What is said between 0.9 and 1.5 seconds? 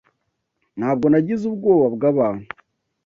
nagize